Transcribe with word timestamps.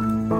Bye. 0.00 0.39